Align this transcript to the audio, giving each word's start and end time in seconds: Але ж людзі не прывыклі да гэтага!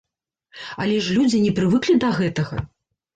Але 0.85 0.95
ж 1.07 1.17
людзі 1.17 1.41
не 1.43 1.51
прывыклі 1.59 1.95
да 2.05 2.09
гэтага! 2.21 2.59